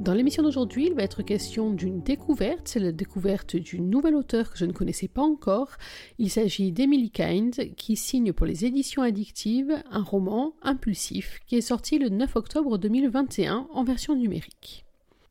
[0.00, 4.50] Dans l'émission d'aujourd'hui, il va être question d'une découverte, c'est la découverte d'une nouvelle auteure
[4.50, 5.70] que je ne connaissais pas encore.
[6.18, 11.60] Il s'agit d'Emily Kind, qui signe pour les éditions addictives un roman impulsif qui est
[11.60, 14.84] sorti le 9 octobre 2021 en version numérique.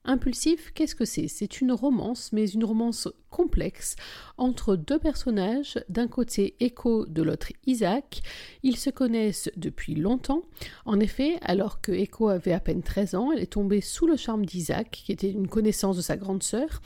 [0.06, 1.28] Impulsif, qu'est-ce que c'est?
[1.28, 3.96] C'est une romance, mais une romance complexe
[4.38, 8.22] entre deux personnages, d'un côté Echo, de l'autre Isaac.
[8.62, 10.44] Ils se connaissent depuis longtemps.
[10.86, 14.16] En effet, alors que Echo avait à peine 13 ans, elle est tombée sous le
[14.16, 16.82] charme d'Isaac, qui était une connaissance de sa grande sœur,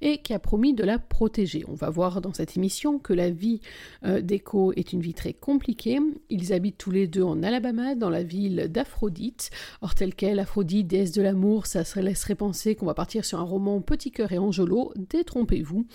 [0.00, 1.64] et qui a promis de la protéger.
[1.68, 3.60] On va voir dans cette émission que la vie
[4.04, 5.98] euh, d'Echo est une vie très compliquée.
[6.30, 9.50] Ils habitent tous les deux en Alabama, dans la ville d'Aphrodite.
[9.82, 13.38] Or, tel quelle, Aphrodite, déesse de l'amour, ça se laisserait penser qu'on va partir sur
[13.38, 14.92] un roman petit cœur et angelo.
[14.96, 15.86] Détrompez-vous.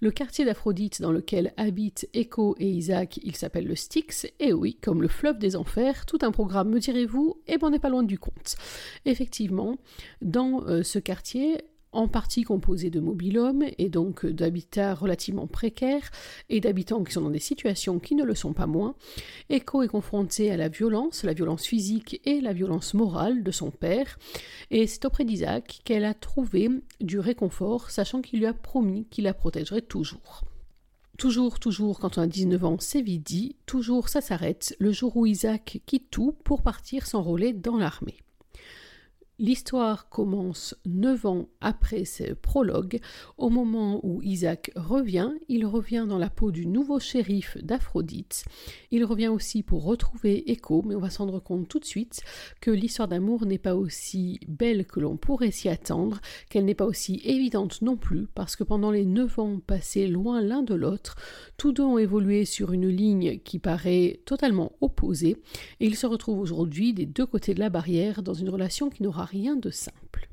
[0.00, 4.76] Le quartier d'Aphrodite dans lequel habitent Echo et Isaac, il s'appelle le Styx, et oui,
[4.80, 7.78] comme le fleuve des enfers, tout un programme, me direz-vous, et eh ben on n'est
[7.78, 8.56] pas loin du compte.
[9.04, 9.78] Effectivement,
[10.22, 11.58] dans euh, ce quartier,
[11.92, 16.10] en partie composé de mobilhommes et donc d'habitats relativement précaires
[16.48, 18.94] et d'habitants qui sont dans des situations qui ne le sont pas moins,
[19.48, 23.70] Echo est confronté à la violence, la violence physique et la violence morale de son
[23.70, 24.18] père,
[24.70, 26.68] et c'est auprès d'Isaac qu'elle a trouvé
[27.00, 30.44] du réconfort, sachant qu'il lui a promis qu'il la protégerait toujours.
[31.18, 35.16] Toujours, toujours, quand on a 19 ans, c'est vite dit, toujours ça s'arrête le jour
[35.18, 38.16] où Isaac quitte tout pour partir s'enrôler dans l'armée.
[39.42, 43.00] L'histoire commence neuf ans après ce prologue,
[43.38, 48.44] au moment où Isaac revient, il revient dans la peau du nouveau shérif d'Aphrodite.
[48.90, 52.20] Il revient aussi pour retrouver Echo, mais on va s'en rendre compte tout de suite
[52.60, 56.20] que l'histoire d'amour n'est pas aussi belle que l'on pourrait s'y attendre,
[56.50, 60.42] qu'elle n'est pas aussi évidente non plus, parce que pendant les neuf ans passés loin
[60.42, 61.16] l'un de l'autre,
[61.56, 65.38] tous deux ont évolué sur une ligne qui paraît totalement opposée,
[65.80, 69.02] et ils se retrouvent aujourd'hui des deux côtés de la barrière dans une relation qui
[69.02, 70.28] n'aura rien de simple.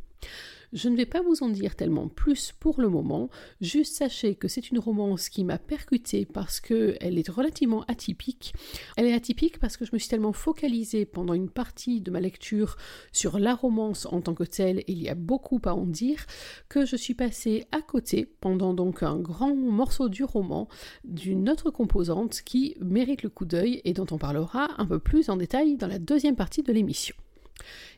[0.73, 3.29] Je ne vais pas vous en dire tellement plus pour le moment,
[3.61, 8.53] juste sachez que c'est une romance qui m'a percutée parce qu'elle est relativement atypique.
[8.97, 12.19] Elle est atypique parce que je me suis tellement focalisée pendant une partie de ma
[12.19, 12.75] lecture
[13.13, 16.25] sur la romance en tant que telle, il y a beaucoup à en dire,
[16.67, 20.67] que je suis passée à côté pendant donc un grand morceau du roman
[21.05, 25.29] d'une autre composante qui mérite le coup d'œil et dont on parlera un peu plus
[25.29, 27.15] en détail dans la deuxième partie de l'émission.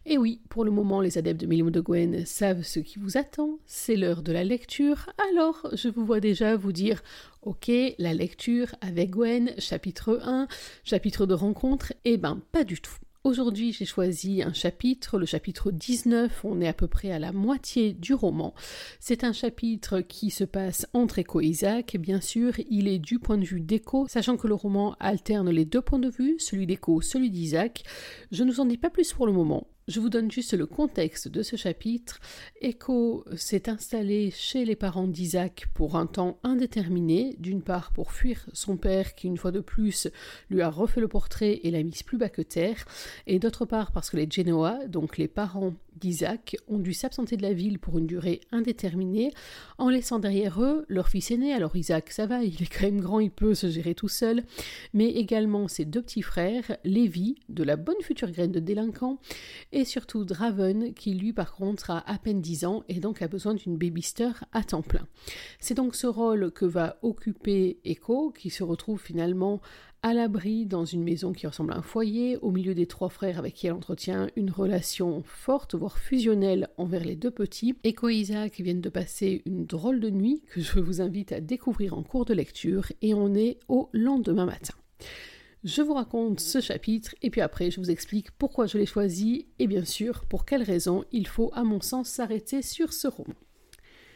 [0.05, 3.17] Et oui, pour le moment, les adeptes de Million de Gwen savent ce qui vous
[3.17, 7.01] attend, c'est l'heure de la lecture, alors je vous vois déjà vous dire
[7.41, 10.47] Ok, la lecture avec Gwen, chapitre 1,
[10.83, 12.97] chapitre de rencontre, eh ben pas du tout.
[13.25, 17.33] Aujourd'hui, j'ai choisi un chapitre, le chapitre 19, on est à peu près à la
[17.33, 18.53] moitié du roman.
[19.01, 23.19] C'est un chapitre qui se passe entre Echo et Isaac, bien sûr, il est du
[23.19, 26.65] point de vue d'Echo, sachant que le roman alterne les deux points de vue, celui
[26.65, 27.83] d'Echo, celui d'Isaac.
[28.31, 29.67] Je ne vous en dis pas plus pour le moment.
[29.89, 32.19] Je vous donne juste le contexte de ce chapitre.
[32.61, 38.47] Echo s'est installé chez les parents d'Isaac pour un temps indéterminé, d'une part pour fuir
[38.53, 40.07] son père qui, une fois de plus,
[40.51, 42.85] lui a refait le portrait et l'a mise plus bas que terre,
[43.25, 47.41] et d'autre part parce que les Genoa, donc les parents d'Isaac, ont dû s'absenter de
[47.41, 49.31] la ville pour une durée indéterminée,
[49.77, 51.53] en laissant derrière eux leur fils aîné.
[51.53, 54.43] Alors Isaac, ça va, il est quand même grand, il peut se gérer tout seul,
[54.93, 59.19] mais également ses deux petits frères, Lévi, de la bonne future graine de délinquant,
[59.71, 63.27] et surtout Draven, qui lui par contre a à peine 10 ans et donc a
[63.27, 65.07] besoin d'une babyster à temps plein.
[65.59, 69.61] C'est donc ce rôle que va occuper Echo, qui se retrouve finalement
[70.01, 73.37] à l'abri dans une maison qui ressemble à un foyer, au milieu des trois frères
[73.37, 77.75] avec qui elle entretient une relation forte, voire fusionnelle envers les deux petits.
[77.83, 81.41] Echo et Isaac viennent de passer une drôle de nuit que je vous invite à
[81.41, 84.73] découvrir en cours de lecture et on est au lendemain matin.
[85.65, 89.47] Je vous raconte ce chapitre et puis après je vous explique pourquoi je l'ai choisi
[89.59, 93.35] et bien sûr pour quelles raisons il faut à mon sens s'arrêter sur ce roman.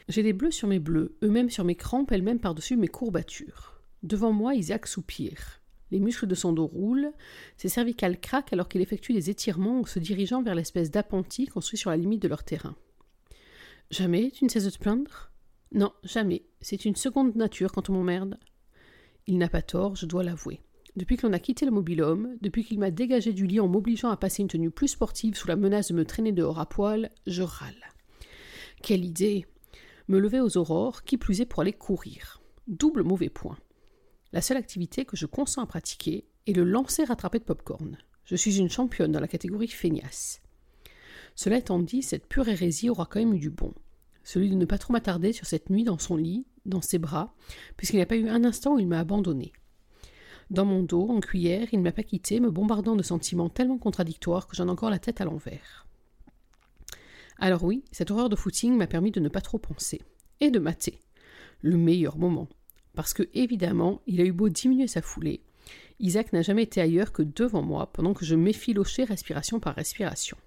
[0.08, 3.82] J'ai des bleus sur mes bleus, eux-mêmes sur mes crampes, elles-mêmes par-dessus mes courbatures.
[4.04, 5.63] Devant moi, Isaac soupire.
[5.94, 7.14] Les muscles de son dos roulent,
[7.56, 11.78] ses cervicales craquent alors qu'il effectue des étirements en se dirigeant vers l'espèce d'appentis construit
[11.78, 12.76] sur la limite de leur terrain.
[13.92, 15.30] Jamais tu ne cesses de te plaindre?
[15.72, 16.48] Non, jamais.
[16.62, 18.40] C'est une seconde nature quand on m'emmerde.
[19.28, 20.62] Il n'a pas tort, je dois l'avouer.
[20.96, 24.10] Depuis que l'on a quitté le mobile-homme, depuis qu'il m'a dégagé du lit en m'obligeant
[24.10, 27.12] à passer une tenue plus sportive sous la menace de me traîner dehors à poil,
[27.28, 27.94] je râle.
[28.82, 29.46] Quelle idée
[30.08, 32.42] Me lever aux aurores, qui plus est pour aller courir.
[32.66, 33.60] Double mauvais point.
[34.34, 38.00] La seule activité que je consens à pratiquer est le lancer rattrapé de popcorn.
[38.26, 40.42] Je suis une championne dans la catégorie feignasse.
[41.36, 43.76] Cela étant dit, cette pure hérésie aura quand même eu du bon.
[44.24, 47.36] Celui de ne pas trop m'attarder sur cette nuit dans son lit, dans ses bras,
[47.78, 49.54] puisqu'il n'y a pas eu un instant où il m'a abandonné.
[50.50, 53.78] Dans mon dos, en cuillère, il ne m'a pas quitté, me bombardant de sentiments tellement
[53.78, 55.86] contradictoires que j'en ai encore la tête à l'envers.
[57.38, 60.02] Alors oui, cette horreur de footing m'a permis de ne pas trop penser.
[60.40, 61.00] Et de mater.
[61.62, 62.48] Le meilleur moment.
[62.96, 65.42] Parce que, évidemment, il a eu beau diminuer sa foulée,
[66.00, 70.38] Isaac n'a jamais été ailleurs que devant moi pendant que je m'effilochais respiration par respiration.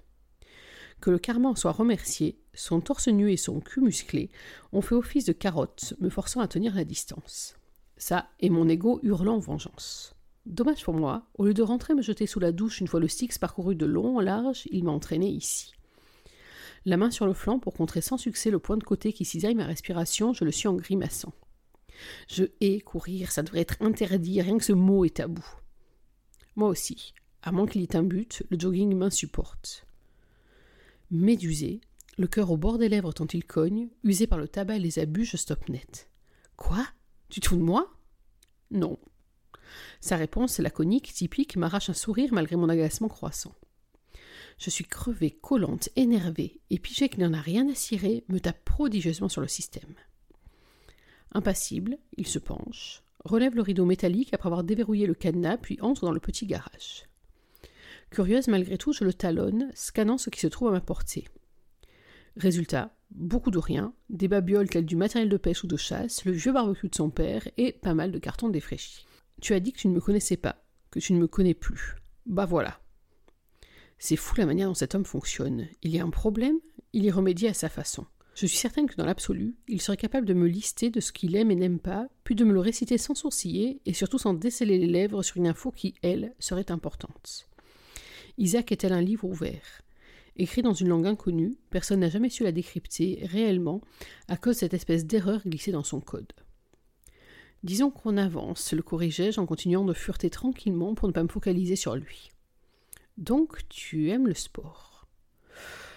[1.00, 4.30] Que le karma soit remercié, son torse nu et son cul musclé
[4.72, 7.56] ont fait office de carottes, me forçant à tenir la distance.
[7.96, 10.14] Ça, et mon ego hurlant vengeance.
[10.46, 13.08] Dommage pour moi, au lieu de rentrer me jeter sous la douche une fois le
[13.08, 15.72] Styx parcouru de long en large, il m'a entraîné ici.
[16.84, 19.56] La main sur le flanc pour contrer sans succès le point de côté qui cisaille
[19.56, 21.32] ma respiration, je le suis en grimaçant.
[22.28, 25.44] Je hais courir, ça devrait être interdit, rien que ce mot est tabou.
[26.54, 29.86] Moi aussi, à moins qu'il y ait un but, le jogging m'insupporte.
[31.10, 31.80] Médusé,
[32.18, 34.98] le cœur au bord des lèvres tant il cogne, usé par le tabac et les
[34.98, 36.10] abus, je stoppe net.
[36.56, 36.84] Quoi?
[37.28, 37.94] Tu te fous de moi?
[38.70, 38.98] Non.
[40.00, 43.54] Sa réponse laconique, typique, m'arrache un sourire malgré mon agacement croissant.
[44.58, 48.64] Je suis crevée, collante, énervée, et Pigé qui n'en a rien à cirer me tape
[48.64, 49.94] prodigieusement sur le système.
[51.36, 56.06] Impassible, il se penche, relève le rideau métallique après avoir déverrouillé le cadenas, puis entre
[56.06, 57.04] dans le petit garage.
[58.08, 61.28] Curieuse malgré tout, je le talonne, scannant ce qui se trouve à ma portée.
[62.38, 66.32] Résultat, beaucoup de rien, des babioles telles du matériel de pêche ou de chasse, le
[66.32, 69.04] vieux barbecue de son père et pas mal de cartons défraîchis.
[69.42, 71.96] Tu as dit que tu ne me connaissais pas, que tu ne me connais plus.
[72.24, 72.80] Bah voilà.
[73.98, 75.68] C'est fou la manière dont cet homme fonctionne.
[75.82, 76.56] Il y a un problème,
[76.94, 78.06] il y remédie à sa façon.
[78.36, 81.36] Je suis certaine que dans l'absolu, il serait capable de me lister de ce qu'il
[81.36, 84.76] aime et n'aime pas, puis de me le réciter sans sourciller et surtout sans déceler
[84.76, 87.48] les lèvres sur une info qui, elle, serait importante.
[88.36, 89.80] Isaac est-elle un livre ouvert?
[90.36, 93.80] Écrit dans une langue inconnue, personne n'a jamais su la décrypter réellement
[94.28, 96.34] à cause de cette espèce d'erreur glissée dans son code.
[97.62, 101.74] Disons qu'on avance, le corrigeai-je en continuant de fureter tranquillement pour ne pas me focaliser
[101.74, 102.30] sur lui.
[103.16, 105.08] Donc tu aimes le sport?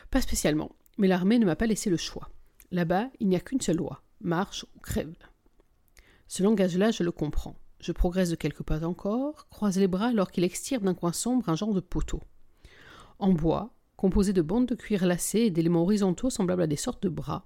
[0.09, 2.29] Pas spécialement mais l'armée ne m'a pas laissé le choix.
[2.71, 5.15] Là-bas, il n'y a qu'une seule loi marche ou crève.
[6.27, 7.55] Ce langage-là, je le comprends.
[7.79, 11.47] Je progresse de quelques pas encore, croise les bras alors qu'il extirpe d'un coin sombre
[11.47, 12.21] un genre de poteau.
[13.17, 17.01] En bois, composé de bandes de cuir lacées et d'éléments horizontaux semblables à des sortes
[17.01, 17.45] de bras,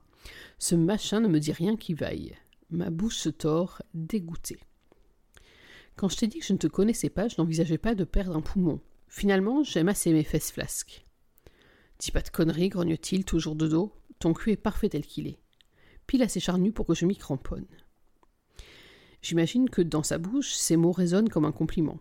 [0.57, 2.35] ce machin ne me dit rien qui vaille.
[2.71, 4.59] Ma bouche se tord, dégoûtée.
[5.95, 8.35] Quand je t'ai dit que je ne te connaissais pas, je n'envisageais pas de perdre
[8.35, 8.79] un poumon.
[9.07, 11.02] Finalement, j'aime assez mes fesses flasques.
[11.99, 13.93] Dis pas de conneries, grogne-t-il, toujours de dos.
[14.19, 15.39] Ton cul est parfait tel qu'il est.
[16.07, 17.67] Pile assez charnu pour que je m'y cramponne.
[19.21, 21.99] J'imagine que dans sa bouche, ces mots résonnent comme un compliment.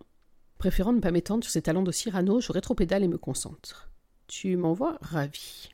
[0.58, 3.90] Préférant ne pas m'étendre sur ses talents de Cyrano, je rétropédale et me concentre.
[4.26, 5.70] Tu m'envoies ravi.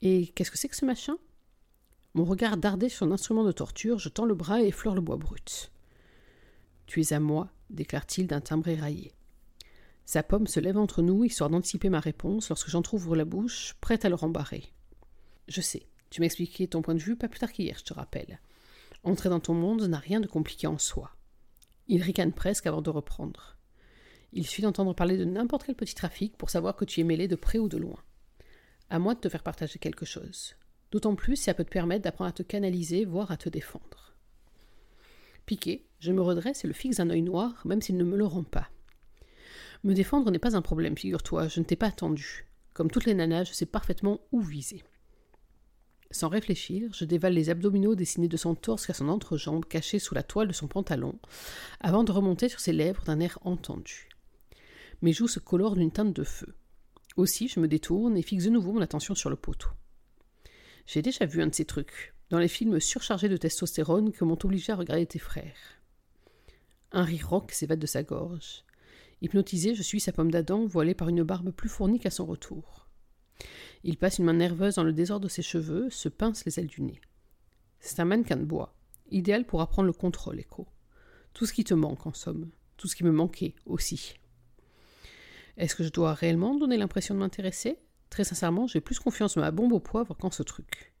[0.00, 1.16] Et qu'est-ce que c'est que ce machin?
[2.14, 5.00] Mon regard dardé sur un instrument de torture, je tends le bras et effleure le
[5.00, 5.72] bois brut.
[6.86, 9.12] Tu es à moi, déclare-t-il d'un timbre éraillé.
[10.04, 14.04] Sa pomme se lève entre nous, histoire d'anticiper ma réponse lorsque j'entr'ouvre la bouche, prête
[14.04, 14.72] à le rembarrer.
[15.48, 17.94] Je sais, tu m'as expliqué ton point de vue pas plus tard qu'hier, je te
[17.94, 18.38] rappelle.
[19.02, 21.10] Entrer dans ton monde n'a rien de compliqué en soi.
[21.88, 23.56] Il ricane presque avant de reprendre.
[24.32, 27.28] Il suffit d'entendre parler de n'importe quel petit trafic pour savoir que tu es mêlé
[27.28, 27.98] de près ou de loin.
[28.90, 30.54] À moi de te faire partager quelque chose.
[30.90, 34.14] D'autant plus si ça peut te permettre d'apprendre à te canaliser, voire à te défendre.
[35.46, 38.24] Piqué, je me redresse et le fixe d'un œil noir, même s'il ne me le
[38.24, 38.68] rend pas.
[39.84, 42.46] Me défendre n'est pas un problème, figure-toi, je ne t'ai pas attendu.
[42.72, 44.82] Comme toutes les nanas, je sais parfaitement où viser.
[46.10, 50.14] Sans réfléchir, je dévale les abdominaux dessinés de son torse à son entrejambe cachée sous
[50.14, 51.18] la toile de son pantalon,
[51.80, 54.08] avant de remonter sur ses lèvres d'un air entendu.
[55.02, 56.54] Mes joues se colorent d'une teinte de feu.
[57.16, 59.68] Aussi, je me détourne et fixe de nouveau mon attention sur le poteau.
[60.86, 64.38] J'ai déjà vu un de ces trucs, dans les films surchargés de testostérone que m'ont
[64.44, 65.82] obligé à regarder tes frères.
[66.90, 68.64] Un rire rauque s'évade de sa gorge.
[69.24, 72.90] Hypnotisé, je suis sa pomme d'Adam, voilée par une barbe plus fournie qu'à son retour.
[73.82, 76.66] Il passe une main nerveuse dans le désordre de ses cheveux, se pince les ailes
[76.66, 77.00] du nez.
[77.80, 78.76] C'est un mannequin de bois,
[79.10, 80.68] idéal pour apprendre le contrôle, Echo.
[81.32, 82.50] Tout ce qui te manque, en somme.
[82.76, 84.12] Tout ce qui me manquait aussi.
[85.56, 87.78] Est-ce que je dois réellement donner l'impression de m'intéresser?
[88.10, 90.92] Très sincèrement, j'ai plus confiance en ma bombe au poivre qu'en ce truc.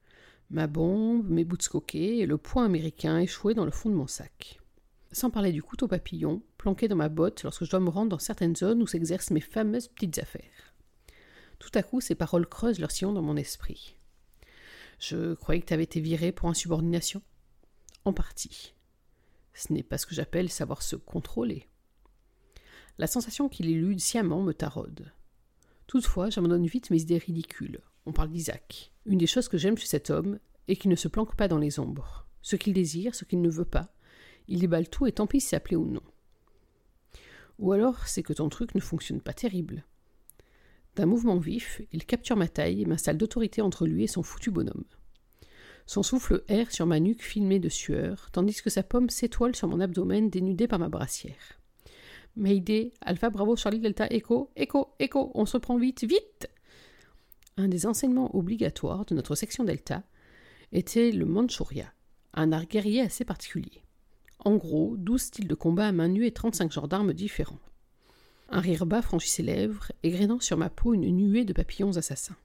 [0.48, 4.06] Ma bombe, mes boots coquets et le poing américain échoué dans le fond de mon
[4.06, 4.62] sac
[5.14, 8.18] sans parler du couteau papillon, planqué dans ma botte lorsque je dois me rendre dans
[8.18, 10.74] certaines zones où s'exercent mes fameuses petites affaires.
[11.60, 13.96] Tout à coup, ces paroles creusent leur sillon dans mon esprit.
[14.98, 17.22] Je croyais que tu avais été viré pour insubordination
[18.04, 18.74] En partie.
[19.54, 21.68] Ce n'est pas ce que j'appelle savoir se contrôler.
[22.98, 25.12] La sensation qu'il élude sciemment me taraude.
[25.86, 27.80] Toutefois, j'abandonne vite mes idées ridicules.
[28.06, 28.92] On parle d'Isaac.
[29.06, 31.58] Une des choses que j'aime chez cet homme est qu'il ne se planque pas dans
[31.58, 32.26] les ombres.
[32.42, 33.93] Ce qu'il désire, ce qu'il ne veut pas,
[34.48, 36.02] il déballe tout et tant pis si ou non.
[37.58, 39.84] Ou alors c'est que ton truc ne fonctionne pas terrible.
[40.96, 44.50] D'un mouvement vif, il capture ma taille et m'installe d'autorité entre lui et son foutu
[44.50, 44.84] bonhomme.
[45.86, 49.68] Son souffle erre sur ma nuque filmée de sueur, tandis que sa pomme s'étoile sur
[49.68, 51.60] mon abdomen dénudé par ma brassière.
[52.36, 56.48] Mayday, Alpha Bravo Charlie Delta Echo, Echo, Echo, on se prend vite, vite
[57.56, 60.02] Un des enseignements obligatoires de notre section Delta
[60.72, 61.92] était le Manchuria,
[62.32, 63.83] un art guerrier assez particulier.
[64.40, 67.60] En gros, douze styles de combat à main nue et trente-cinq genres d'armes différents.
[68.50, 72.36] Un rire bas franchit ses lèvres, égrenant sur ma peau une nuée de papillons assassins.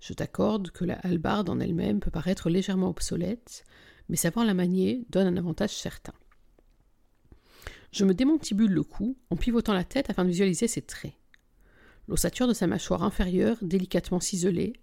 [0.00, 3.64] Je t'accorde que la hallebarde en elle-même peut paraître légèrement obsolète,
[4.08, 6.12] mais savoir la manier donne un avantage certain.
[7.92, 11.14] Je me démontibule le cou en pivotant la tête afin de visualiser ses traits.
[12.08, 14.74] L'ossature de sa mâchoire inférieure, délicatement ciselée,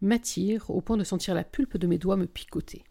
[0.00, 2.84] m'attire au point de sentir la pulpe de mes doigts me picoter.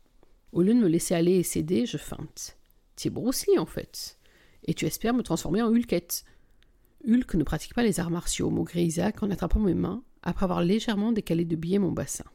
[0.51, 2.57] Au lieu de me laisser aller et céder, je feinte.
[3.05, 4.17] Es Bruce en fait.
[4.65, 6.25] Et tu espères me transformer en Hulkette.
[7.07, 10.61] Hulk ne pratique pas les arts martiaux, maugré Isaac en attrapant mes mains, après avoir
[10.61, 12.25] légèrement décalé de biais mon bassin.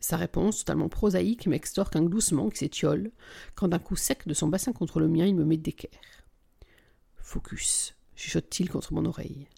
[0.00, 3.10] Sa réponse, totalement prosaïque, m'extorque un gloussement qui s'étiole,
[3.54, 5.90] quand d'un coup sec de son bassin contre le mien, il me met d'équerre.
[7.16, 9.48] Focus, chuchote-t-il contre mon oreille.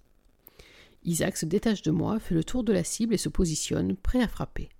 [1.04, 4.22] Isaac se détache de moi, fait le tour de la cible et se positionne, prêt
[4.22, 4.70] à frapper.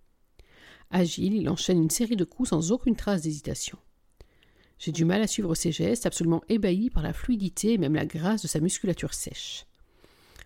[0.90, 3.78] Agile, il enchaîne une série de coups sans aucune trace d'hésitation.
[4.78, 8.06] J'ai du mal à suivre ses gestes, absolument ébahi par la fluidité et même la
[8.06, 9.66] grâce de sa musculature sèche.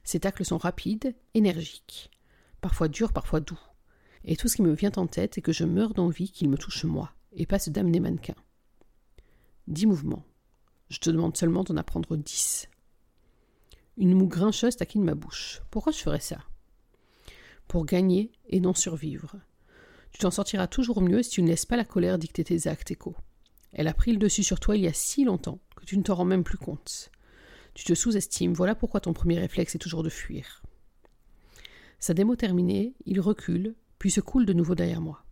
[0.04, 2.10] Ses tacles sont rapides, énergiques,
[2.60, 3.60] parfois durs, parfois doux.
[4.24, 6.56] Et tout ce qui me vient en tête est que je meurs d'envie qu'il me
[6.56, 8.34] touche moi, et pas ce damné mannequin.
[9.68, 10.24] Dix mouvements.
[10.88, 12.68] Je te demande seulement d'en apprendre dix.
[13.96, 15.60] Une moue grincheuse taquine ma bouche.
[15.70, 16.38] Pourquoi je ferais ça?
[17.68, 19.36] Pour gagner et non survivre.
[20.12, 22.90] Tu t'en sortiras toujours mieux si tu ne laisses pas la colère dicter tes actes,
[22.90, 23.14] Echo.
[23.72, 26.02] Elle a pris le dessus sur toi il y a si longtemps que tu ne
[26.02, 27.10] t'en rends même plus compte.
[27.74, 30.62] Tu te sous-estimes, voilà pourquoi ton premier réflexe est toujours de fuir.
[31.98, 35.24] Sa démo terminée, il recule, puis se coule de nouveau derrière moi.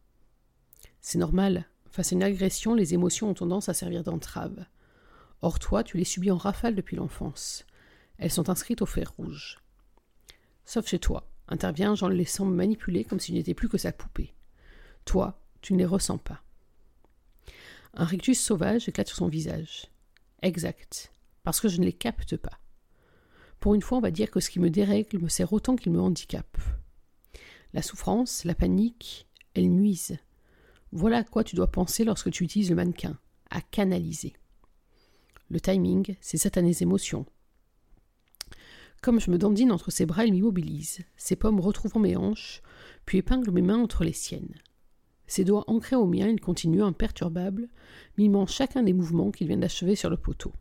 [1.00, 4.64] C'est normal, face à une agression, les émotions ont tendance à servir d'entrave.
[5.42, 7.66] Or toi, tu les subis en rafale depuis l'enfance.
[8.18, 9.58] Elles sont inscrites au fer rouge.
[10.64, 13.92] Sauf chez toi, intervient en le laissant me manipuler comme s'il n'était plus que sa
[13.92, 14.34] poupée.
[15.04, 16.42] Toi, tu ne les ressens pas.
[17.94, 19.86] Un rictus sauvage éclate sur son visage.
[20.42, 22.60] Exact, parce que je ne les capte pas.
[23.58, 25.92] Pour une fois, on va dire que ce qui me dérègle me sert autant qu'il
[25.92, 26.56] me handicape.
[27.72, 30.18] La souffrance, la panique, elles nuisent.
[30.92, 33.18] Voilà à quoi tu dois penser lorsque tu utilises le mannequin,
[33.50, 34.34] à canaliser.
[35.50, 37.26] Le timing, c'est satanées émotions.
[39.02, 42.62] Comme je me dandine entre ses bras, il m'immobilise, ses pommes retrouvant mes hanches,
[43.04, 44.54] puis épingle mes mains entre les siennes.
[45.30, 47.68] Ses doigts ancrés au mien, il continue imperturbable,
[48.18, 50.52] mimant chacun des mouvements qu'il vient d'achever sur le poteau.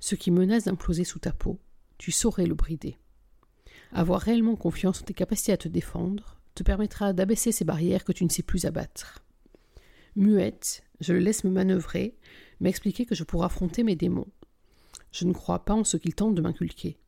[0.00, 1.60] Ce qui menace d'imploser sous ta peau,
[1.96, 2.98] tu saurais le brider.
[3.92, 8.10] Avoir réellement confiance en tes capacités à te défendre te permettra d'abaisser ces barrières que
[8.10, 9.22] tu ne sais plus abattre.
[10.16, 12.16] Muette, je le laisse me manœuvrer,
[12.58, 14.32] m'expliquer que je pourrai affronter mes démons.
[15.12, 16.98] Je ne crois pas en ce qu'il tente de m'inculquer.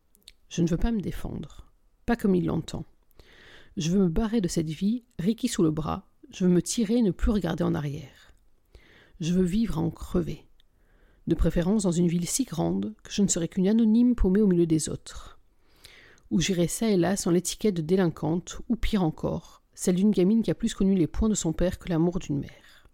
[0.50, 1.66] Je ne veux pas me défendre,
[2.06, 2.84] pas comme il l'entend.
[3.76, 6.96] Je veux me barrer de cette vie, Ricky sous le bras, je veux me tirer
[6.96, 8.34] et ne plus regarder en arrière.
[9.20, 10.46] Je veux vivre en crever.
[11.26, 14.46] De préférence dans une ville si grande que je ne serai qu'une anonyme paumée au
[14.46, 15.38] milieu des autres.
[16.30, 20.42] Où j'irai ça et là sans l'étiquette de délinquante, ou pire encore, celle d'une gamine
[20.42, 22.88] qui a plus connu les points de son père que l'amour d'une mère.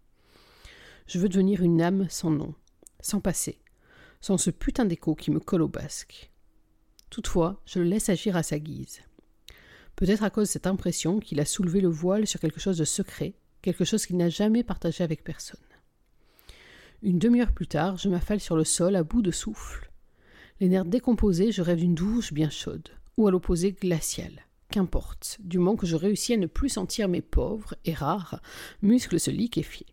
[1.06, 2.54] Je veux devenir une âme sans nom,
[3.00, 3.60] sans passé,
[4.20, 6.32] sans ce putain d'écho qui me colle au basque.
[7.08, 9.00] Toutefois, je le laisse agir à sa guise.
[9.98, 12.84] Peut-être à cause de cette impression qu'il a soulevé le voile sur quelque chose de
[12.84, 15.58] secret, quelque chose qu'il n'a jamais partagé avec personne.
[17.02, 19.90] Une demi-heure plus tard, je m'affale sur le sol à bout de souffle.
[20.60, 24.46] Les nerfs décomposés, je rêve d'une douche bien chaude, ou à l'opposé glaciale.
[24.70, 28.40] Qu'importe, du moment que je réussis à ne plus sentir mes pauvres et rares
[28.82, 29.86] muscles se liquéfier.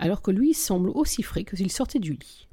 [0.00, 2.48] Alors que lui semble aussi frais que s'il sortait du lit.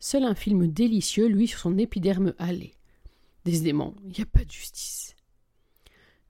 [0.00, 2.74] Seul un film délicieux, lui, sur son épiderme hâlé.
[3.44, 5.03] Décidément, il n'y a pas de justice.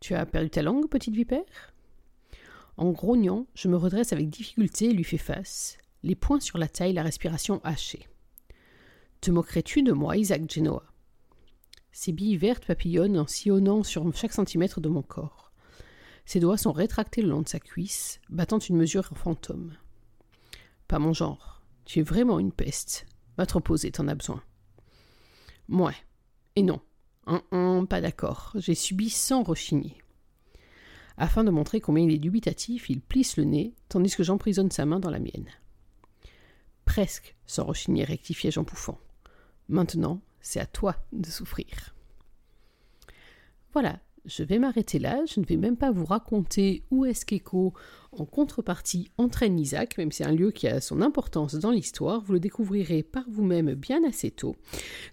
[0.04, 1.72] Tu as perdu ta langue, petite vipère?
[2.76, 6.68] En grognant, je me redresse avec difficulté et lui fais face, les poings sur la
[6.68, 8.06] taille, la respiration hachée.
[9.22, 10.84] Te moquerais-tu de moi, Isaac Genoa?
[11.90, 15.52] Ses billes vertes papillonnent en sillonnant sur chaque centimètre de mon corps.
[16.26, 19.72] Ses doigts sont rétractés le long de sa cuisse, battant une mesure en fantôme.
[20.86, 21.62] Pas mon genre.
[21.86, 23.06] Tu es vraiment une peste.
[23.38, 24.42] Va te reposer, t'en as besoin.
[25.66, 25.96] Mouais.
[26.56, 26.82] Et non.
[27.88, 29.96] Pas d'accord, j'ai subi sans rechigner.
[31.16, 34.84] Afin de montrer combien il est dubitatif, il plisse le nez, tandis que j'emprisonne sa
[34.84, 35.48] main dans la mienne.
[36.84, 38.98] Presque, sans rechigner, rectifiai Jean Pouffant.
[39.68, 41.94] Maintenant, c'est à toi de souffrir.
[43.72, 47.74] Voilà, je vais m'arrêter là, je ne vais même pas vous raconter où est-ce qu'Echo
[48.20, 52.22] en contrepartie entraîne Isaac, même si c'est un lieu qui a son importance dans l'histoire,
[52.22, 54.56] vous le découvrirez par vous-même bien assez tôt.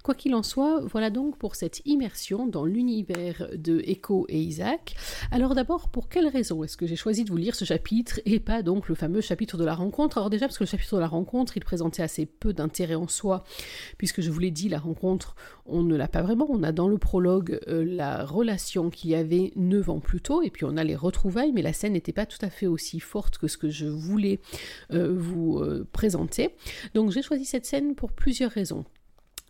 [0.04, 4.96] Quoi qu'il en soit, voilà donc pour cette immersion dans l'univers de Echo et Isaac.
[5.32, 8.40] Alors d'abord, pour quelle raison est-ce que j'ai choisi de vous lire ce chapitre et
[8.40, 10.18] pas donc le fameux chapitre de la rencontre?
[10.18, 13.08] Alors déjà parce que le chapitre de la rencontre, il présentait assez peu d'intérêt en
[13.08, 13.44] soi,
[13.98, 16.48] puisque je vous l'ai dit, la rencontre, on ne l'a pas vraiment.
[16.50, 20.42] On a dans le prologue euh, la relation qu'il y avait neuf ans plus tôt,
[20.42, 22.91] et puis on a les retrouvailles, mais la scène n'était pas tout à fait aussi
[23.00, 24.40] forte que ce que je voulais
[24.92, 26.56] euh, vous euh, présenter.
[26.94, 28.86] Donc j'ai choisi cette scène pour plusieurs raisons.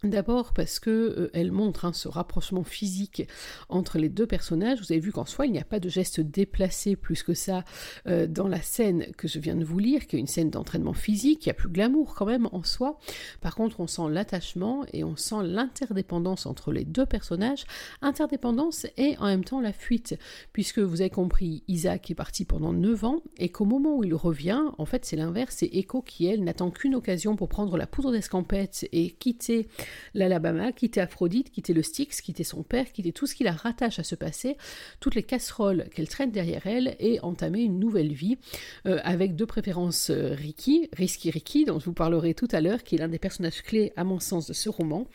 [0.04, 3.28] D'abord parce que euh, elle montre hein, ce rapprochement physique
[3.70, 4.80] entre les deux personnages.
[4.80, 7.64] Vous avez vu qu'en soi, il n'y a pas de geste déplacé plus que ça
[8.08, 10.94] euh, dans la scène que je viens de vous lire, qui est une scène d'entraînement
[10.94, 11.46] physique.
[11.46, 12.98] Il y a plus glamour quand même en soi.
[13.42, 17.66] Par contre, on sent l'attachement et on sent l'interdépendance entre les deux personnages.
[18.02, 20.18] Interdépendance et en même temps la fuite,
[20.52, 24.16] puisque vous avez compris, Isaac est parti pendant 9 ans et qu'au moment où il
[24.16, 25.58] revient, en fait, c'est l'inverse.
[25.60, 29.68] C'est Echo qui, elle, n'attend qu'une occasion pour prendre la poudre d'escampette et quitter
[30.14, 34.00] l'Alabama, quitter Aphrodite, quitter le Styx, quitter son père, quitter tout ce qui la rattache
[34.00, 34.58] à ce passé,
[35.00, 38.38] toutes les casseroles qu'elle traîne derrière elle et entamer une nouvelle vie
[38.86, 42.84] euh, avec de préférence euh, Ricky, Risky Ricky, dont je vous parlerai tout à l'heure,
[42.84, 45.08] qui est l'un des personnages clés à mon sens de ce roman.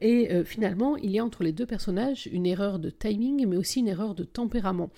[0.00, 3.56] Et euh, finalement, il y a entre les deux personnages une erreur de timing, mais
[3.56, 4.90] aussi une erreur de tempérament.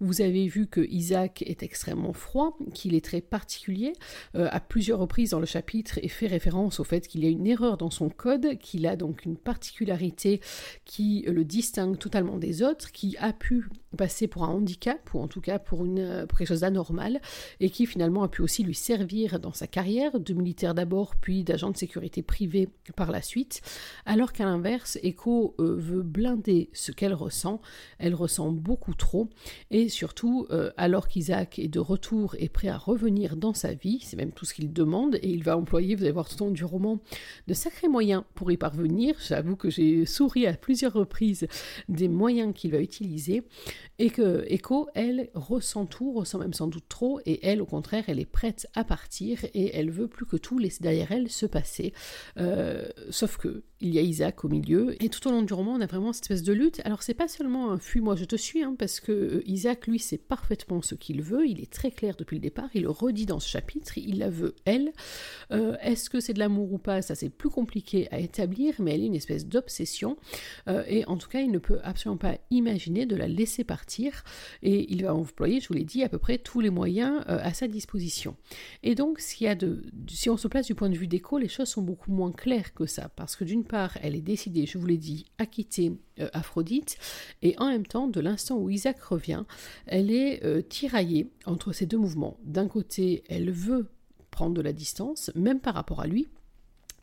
[0.00, 3.92] Vous avez vu que Isaac est extrêmement froid, qu'il est très particulier,
[4.34, 7.46] à plusieurs reprises dans le chapitre, et fait référence au fait qu'il y a une
[7.46, 10.40] erreur dans son code, il a donc une particularité
[10.84, 15.28] qui le distingue totalement des autres, qui a pu passer pour un handicap, ou en
[15.28, 17.20] tout cas pour, une, quelque chose d'anormal,
[17.60, 21.44] et qui finalement a pu aussi lui servir dans sa carrière, de militaire d'abord, puis
[21.44, 23.60] d'agent de sécurité privé par la suite,
[24.04, 27.60] alors qu'à l'inverse, Echo euh, veut blinder ce qu'elle ressent,
[27.98, 29.28] elle ressent beaucoup trop,
[29.70, 34.00] et surtout, euh, alors qu'Isaac est de retour et prêt à revenir dans sa vie,
[34.02, 36.46] c'est même tout ce qu'il demande, et il va employer, vous allez voir tout au
[36.46, 36.98] long du roman,
[37.46, 41.46] de sacrés moyens pour y parvenir venir, J'avoue que j'ai souri à plusieurs reprises
[41.88, 43.42] des moyens qu'il va utiliser
[43.98, 48.04] et que Echo, elle, ressent tout, ressent même sans doute trop, et elle, au contraire,
[48.08, 51.46] elle est prête à partir et elle veut plus que tout laisser derrière elle se
[51.46, 51.92] passer.
[52.38, 55.72] Euh, sauf que il y a Isaac au milieu, et tout au long du roman,
[55.72, 56.80] on a vraiment cette espèce de lutte.
[56.84, 59.98] Alors c'est pas seulement un fuis-moi je te suis, hein, parce que euh, Isaac, lui,
[59.98, 63.26] sait parfaitement ce qu'il veut, il est très clair depuis le départ, il le redit
[63.26, 64.92] dans ce chapitre, il la veut elle.
[65.50, 67.02] Euh, est-ce que c'est de l'amour ou pas?
[67.02, 70.16] Ça c'est plus compliqué à établir, mais elle est une espèce d'obsession,
[70.86, 74.24] et en tout cas, il ne peut absolument pas imaginer de la laisser partir
[74.62, 77.38] et il va employer, je vous l'ai dit, à peu près tous les moyens euh,
[77.42, 78.36] à sa disposition.
[78.82, 81.48] Et donc, y a de, si on se place du point de vue d'écho, les
[81.48, 84.78] choses sont beaucoup moins claires que ça, parce que d'une part, elle est décidée, je
[84.78, 86.96] vous l'ai dit, à quitter euh, Aphrodite,
[87.42, 89.44] et en même temps, de l'instant où Isaac revient,
[89.86, 92.38] elle est euh, tiraillée entre ces deux mouvements.
[92.44, 93.88] D'un côté, elle veut
[94.30, 96.28] prendre de la distance, même par rapport à lui,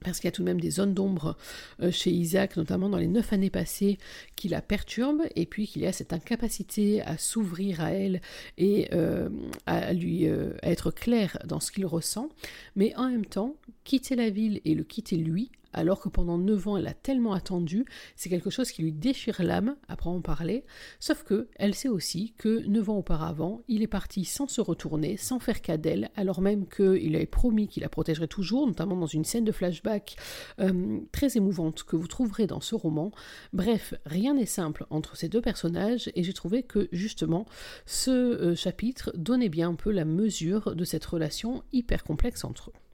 [0.03, 1.37] parce qu'il y a tout de même des zones d'ombre
[1.81, 3.97] euh, chez Isaac, notamment dans les neuf années passées,
[4.35, 8.21] qui la perturbent, et puis qu'il y a cette incapacité à s'ouvrir à elle
[8.57, 9.29] et euh,
[9.65, 12.29] à lui euh, à être clair dans ce qu'il ressent,
[12.75, 16.67] mais en même temps, quitter la ville et le quitter lui, alors que pendant 9
[16.67, 20.63] ans elle a tellement attendu, c'est quelque chose qui lui déchire l'âme, après en parler,
[20.99, 25.17] sauf que elle sait aussi que 9 ans auparavant, il est parti sans se retourner,
[25.17, 29.05] sans faire cas d'elle, alors même qu'il avait promis qu'il la protégerait toujours, notamment dans
[29.07, 30.15] une scène de flashback
[30.59, 33.11] euh, très émouvante que vous trouverez dans ce roman.
[33.53, 37.45] Bref, rien n'est simple entre ces deux personnages, et j'ai trouvé que justement
[37.85, 42.69] ce euh, chapitre donnait bien un peu la mesure de cette relation hyper complexe entre
[42.69, 42.88] eux.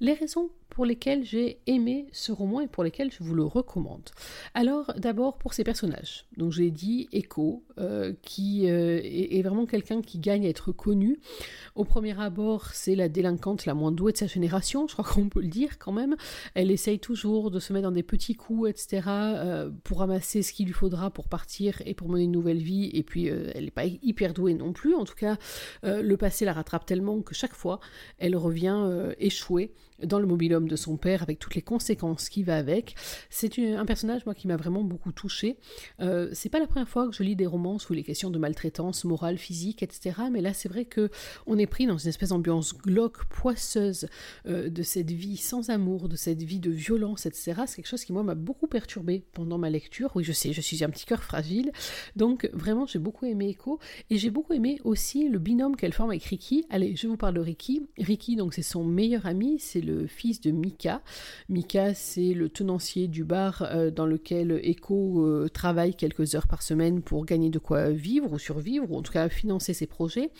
[0.00, 4.10] Les raisons pour lesquelles j'ai aimé ce roman et pour lesquelles je vous le recommande.
[4.54, 6.26] Alors d'abord pour ses personnages.
[6.36, 11.18] Donc j'ai dit Echo, euh, qui euh, est, vraiment quelqu'un qui gagne à être connu.
[11.74, 15.28] Au premier abord, c'est la délinquante la moins douée de sa génération, je crois qu'on
[15.28, 16.16] peut le dire quand même.
[16.54, 20.52] Elle essaye toujours de se mettre dans des petits coups, etc., euh, pour ramasser ce
[20.52, 22.90] qu'il lui faudra pour partir et pour mener une nouvelle vie.
[22.92, 24.94] Et puis elle n'est pas hyper douée non plus.
[24.94, 25.38] En tout cas,
[25.82, 27.80] le passé la rattrape tellement que chaque fois,
[28.18, 32.42] elle revient échouée échoué dans le mobilhome de son père avec toutes les conséquences qui
[32.42, 32.94] va avec.
[33.30, 35.56] C'est un personnage moi qui m'a vraiment beaucoup touché.
[36.00, 38.30] Euh, c'est pas la première fois que je lis des romans où il est question
[38.30, 40.16] de maltraitance morale, physique, etc.
[40.30, 41.10] Mais là c'est vrai que
[41.46, 44.08] on est pris dans une espèce d'ambiance glauque, poisseuse
[44.46, 47.62] euh, de cette vie sans amour, de cette vie de violence, etc.
[47.66, 50.12] C'est quelque chose qui moi m'a beaucoup perturbé pendant ma lecture.
[50.14, 51.72] Oui je sais, je suis un petit cœur fragile.
[52.16, 53.78] Donc vraiment j'ai beaucoup aimé Echo
[54.10, 56.66] et j'ai beaucoup aimé aussi le binôme qu'elle forme avec Ricky.
[56.70, 57.82] Allez, je vous parle de Ricky.
[57.98, 61.02] Ricky donc c'est son meilleur ami, c'est le fils de Mika.
[61.48, 66.62] Mika, c'est le tenancier du bar euh, dans lequel Echo euh, travaille quelques heures par
[66.62, 70.30] semaine pour gagner de quoi vivre ou survivre, ou en tout cas financer ses projets.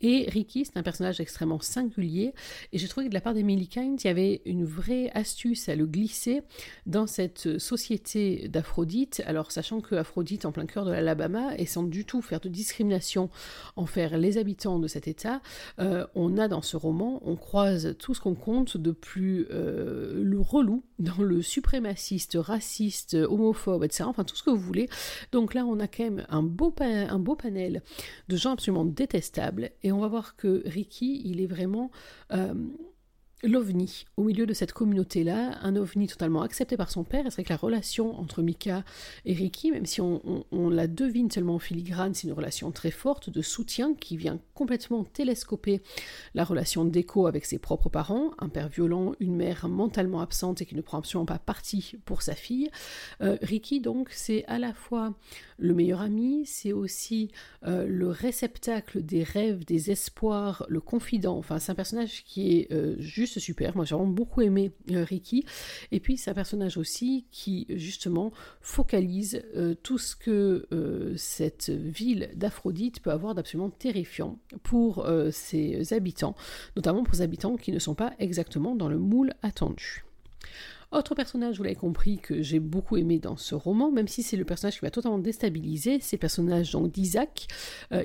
[0.00, 2.34] Et Ricky, c'est un personnage extrêmement singulier.
[2.72, 5.68] Et j'ai trouvé que de la part d'Emily Kind, il y avait une vraie astuce
[5.68, 6.42] à le glisser
[6.86, 9.22] dans cette société d'Aphrodite.
[9.26, 12.48] Alors, sachant que Aphrodite, en plein cœur de l'Alabama, et sans du tout faire de
[12.48, 13.30] discrimination
[13.76, 15.40] envers les habitants de cet État,
[15.78, 20.22] euh, on a dans ce roman, on croise tout ce qu'on compte de plus euh,
[20.22, 24.04] le relou dans le suprémaciste, raciste, homophobe, etc.
[24.06, 24.88] Enfin, tout ce que vous voulez.
[25.32, 27.82] Donc là, on a quand même un beau, un beau panel
[28.28, 29.70] de gens absolument détestables.
[29.82, 31.90] Et on va voir que Ricky, il est vraiment...
[32.32, 32.54] Euh,
[33.42, 34.04] l'ovni.
[34.16, 37.50] Au milieu de cette communauté-là, un ovni totalement accepté par son père, et c'est que
[37.50, 38.84] la relation entre Mika
[39.24, 40.20] et Ricky, même si on,
[40.52, 45.04] la devine seulement en filigrane, c'est une relation très forte de soutien qui vient complètement
[45.04, 45.80] télescoper
[46.34, 50.66] la relation d'écho avec ses propres parents, un père violent, une mère mentalement absente et
[50.66, 52.70] qui ne prend absolument pas parti pour sa fille.
[53.22, 55.14] Euh, Ricky, donc, c'est à la fois
[55.58, 57.30] le meilleur ami, c'est aussi
[57.66, 62.72] euh, le réceptacle des rêves, des espoirs, le confident, enfin c'est un personnage qui est
[62.72, 63.76] euh, juste super.
[63.76, 65.44] Moi, j'ai vraiment beaucoup aimé euh, Ricky.
[65.92, 71.70] Et puis, c'est un personnage aussi qui, justement, focalise euh, tout ce que euh, cette
[71.70, 76.34] ville d'Aphrodite peut avoir d'absolument terrifiant pour ses habitants,
[76.76, 80.04] notamment pour les habitants qui ne sont pas exactement dans le moule attendu.
[80.92, 84.36] Autre personnage, vous l'avez compris, que j'ai beaucoup aimé dans ce roman, même si c'est
[84.36, 87.46] le personnage qui m'a totalement déstabilisé, c'est le personnage d'Isaac,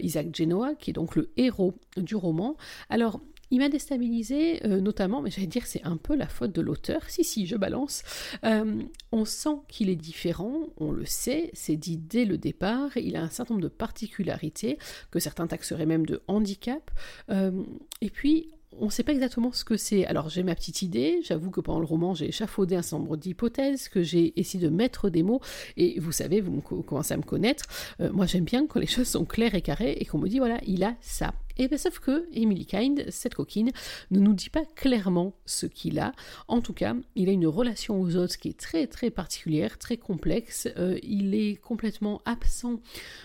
[0.01, 2.57] Isaac Genoa, qui est donc le héros du roman.
[2.89, 6.61] Alors, il m'a déstabilisé, euh, notamment, mais j'allais dire c'est un peu la faute de
[6.61, 7.01] l'auteur.
[7.07, 8.03] Si, si, je balance.
[8.43, 8.81] Euh,
[9.11, 12.97] on sent qu'il est différent, on le sait, c'est dit dès le départ.
[12.97, 14.77] Il a un certain nombre de particularités
[15.11, 16.91] que certains taxeraient même de handicap.
[17.29, 17.63] Euh,
[18.01, 20.05] et puis, on ne sait pas exactement ce que c'est.
[20.05, 23.15] Alors j'ai ma petite idée, j'avoue que pendant le roman j'ai échafaudé un certain nombre
[23.15, 25.39] d'hypothèses, que j'ai essayé de mettre des mots,
[25.77, 27.63] et vous savez, vous commencez à me connaître,
[28.11, 30.59] moi j'aime bien quand les choses sont claires et carrées, et qu'on me dit voilà,
[30.67, 31.33] il a ça.
[31.57, 33.71] Et bien sauf que Emily Kind, cette coquine,
[34.11, 36.13] ne nous dit pas clairement ce qu'il a.
[36.47, 39.97] En tout cas, il a une relation aux autres qui est très très particulière, très
[39.97, 40.67] complexe.
[40.77, 42.81] Euh, il est complètement absent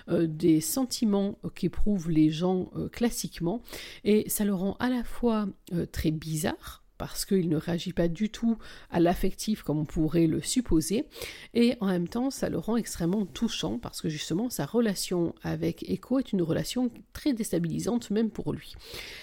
[0.08, 3.62] euh, des sentiments qu'éprouvent les gens euh, classiquement.
[4.04, 5.48] Et ça le rend à la fois
[5.92, 8.58] très bizarre parce qu'il ne réagit pas du tout
[8.90, 11.06] à l'affectif comme on pourrait le supposer,
[11.54, 15.88] et en même temps ça le rend extrêmement touchant parce que justement sa relation avec
[15.88, 18.74] Echo est une relation très déstabilisante même pour lui.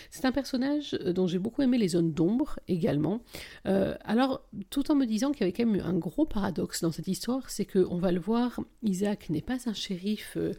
[0.10, 3.22] C'est un personnage euh, dont j'ai beaucoup aimé les zones d'ombre également.
[3.68, 6.92] Euh, alors, tout en me disant qu'il y avait quand même un gros paradoxe dans
[6.92, 10.54] cette histoire, c'est qu'on va le voir, Isaac n'est pas un shérif euh,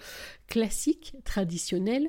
[0.47, 2.09] classique, traditionnel.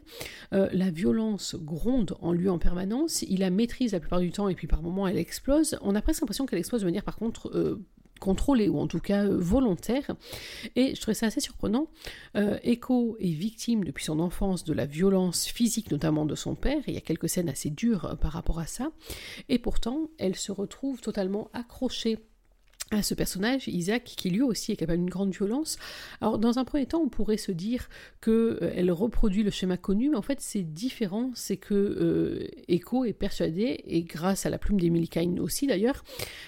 [0.51, 3.23] la violence gronde en lui en permanence.
[3.23, 5.77] Il la maîtrise la plupart du temps et puis par moments elle explose.
[5.81, 7.79] On a presque l'impression qu'elle explose de manière par contre
[8.19, 10.11] contrôlé ou en tout cas euh, volontaire.
[10.75, 11.87] Et je trouvais ça assez surprenant.
[12.35, 16.81] Euh, Echo est victime depuis son enfance de la violence physique, notamment de son père.
[16.87, 18.91] il y a quelques scènes assez dures euh, par rapport à ça.
[19.47, 22.19] Et pourtant, elle se retrouve totalement accrochée
[22.91, 25.77] à ce personnage, Isaac, qui lui aussi est capable d'une grande violence.
[26.21, 27.87] Alors, dans un premier temps, on pourrait se dire
[28.21, 31.31] qu'elle euh, reproduit le schéma connu, mais en fait, c'est différent.
[31.35, 36.03] C'est que euh, Echo est persuadé, et grâce à la plume d'Emily Kine aussi d'ailleurs,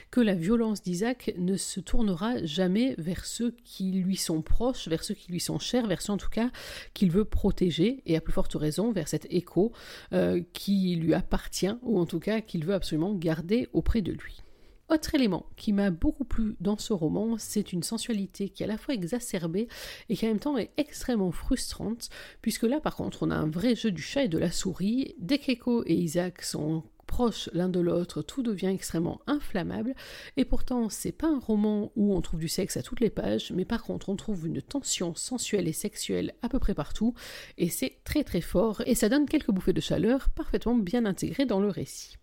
[0.09, 5.03] que la violence d'Isaac ne se tournera jamais vers ceux qui lui sont proches, vers
[5.03, 6.49] ceux qui lui sont chers, vers ceux en tout cas
[6.93, 9.71] qu'il veut protéger, et à plus forte raison vers cet Echo
[10.13, 14.41] euh, qui lui appartient, ou en tout cas qu'il veut absolument garder auprès de lui.
[14.91, 18.67] Autre élément qui m'a beaucoup plu dans ce roman, c'est une sensualité qui est à
[18.67, 19.69] la fois exacerbée
[20.09, 22.09] et qui en même temps est extrêmement frustrante,
[22.41, 25.15] puisque là par contre on a un vrai jeu du chat et de la souris.
[25.17, 29.95] Dès qu'Echo et Isaac sont proches l'un de l'autre, tout devient extrêmement inflammable,
[30.35, 33.53] et pourtant c'est pas un roman où on trouve du sexe à toutes les pages,
[33.55, 37.13] mais par contre on trouve une tension sensuelle et sexuelle à peu près partout,
[37.57, 41.45] et c'est très très fort, et ça donne quelques bouffées de chaleur parfaitement bien intégrées
[41.45, 42.17] dans le récit.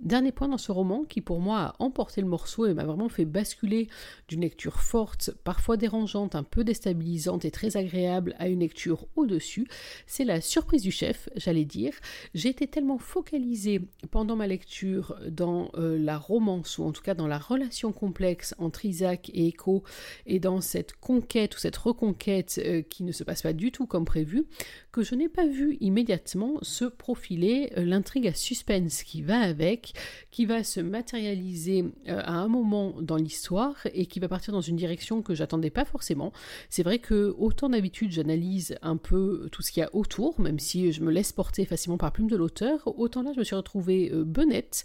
[0.00, 3.08] Dernier point dans ce roman qui pour moi a emporté le morceau et m'a vraiment
[3.08, 3.88] fait basculer
[4.28, 9.66] d'une lecture forte, parfois dérangeante, un peu déstabilisante et très agréable à une lecture au-dessus,
[10.06, 11.94] c'est la surprise du chef, j'allais dire.
[12.34, 13.80] J'ai été tellement focalisée
[14.10, 18.54] pendant ma lecture dans euh, la romance ou en tout cas dans la relation complexe
[18.58, 19.84] entre Isaac et Echo
[20.26, 23.86] et dans cette conquête ou cette reconquête euh, qui ne se passe pas du tout
[23.86, 24.46] comme prévu
[24.94, 29.83] que je n'ai pas vu immédiatement se profiler euh, l'intrigue à suspense qui va avec,
[30.30, 34.60] qui va se matérialiser euh, à un moment dans l'histoire et qui va partir dans
[34.60, 36.32] une direction que j'attendais pas forcément.
[36.70, 40.58] C'est vrai que autant d'habitude j'analyse un peu tout ce qu'il y a autour, même
[40.58, 43.56] si je me laisse porter facilement par plume de l'auteur, autant là je me suis
[43.56, 44.84] retrouvée euh, bonnette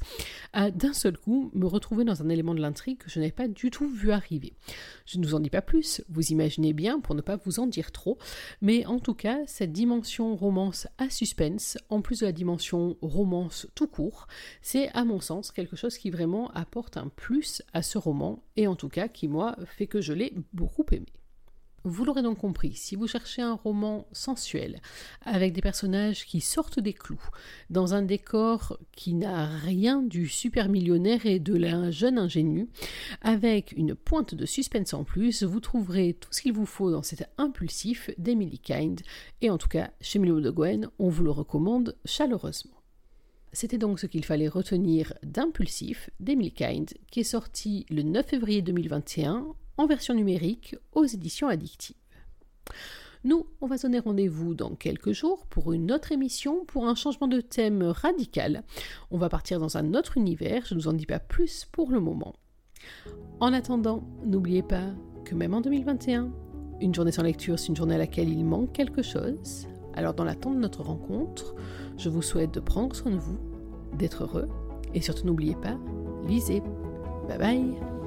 [0.53, 3.47] à d'un seul coup me retrouver dans un élément de l'intrigue que je n'avais pas
[3.47, 4.53] du tout vu arriver.
[5.05, 7.67] Je ne vous en dis pas plus, vous imaginez bien pour ne pas vous en
[7.67, 8.17] dire trop,
[8.62, 13.67] mais en tout cas cette dimension romance à suspense, en plus de la dimension romance
[13.75, 14.27] tout court,
[14.93, 18.75] à mon sens quelque chose qui vraiment apporte un plus à ce roman et en
[18.75, 21.08] tout cas qui moi fait que je l'ai beaucoup aimé.
[21.86, 24.82] Vous l'aurez donc compris, si vous cherchez un roman sensuel,
[25.21, 27.23] avec des personnages qui sortent des clous,
[27.69, 32.67] dans un décor qui n'a rien du super millionnaire et de la jeune ingénue,
[33.21, 37.04] avec une pointe de suspense en plus, vous trouverez tout ce qu'il vous faut dans
[37.04, 39.02] cet impulsif d'Emily Kind,
[39.41, 42.79] et en tout cas, chez Milo de Gwen, on vous le recommande chaleureusement.
[43.51, 48.62] C'était donc ce qu'il fallait retenir d'Impulsif d'Emily Kind, qui est sorti le 9 février
[48.62, 51.95] 2021 en version numérique aux éditions addictives.
[53.23, 57.27] Nous, on va donner rendez-vous dans quelques jours pour une autre émission, pour un changement
[57.27, 58.63] de thème radical.
[59.12, 61.91] On va partir dans un autre univers, je ne vous en dis pas plus pour
[61.91, 62.35] le moment.
[63.39, 64.93] En attendant, n'oubliez pas
[65.25, 66.31] que même en 2021,
[66.81, 69.67] une journée sans lecture, c'est une journée à laquelle il manque quelque chose.
[69.95, 71.55] Alors dans l'attente de notre rencontre,
[71.99, 73.38] je vous souhaite de prendre soin de vous,
[73.97, 74.47] d'être heureux,
[74.95, 75.77] et surtout n'oubliez pas,
[76.25, 76.63] lisez.
[77.27, 77.98] Bye bye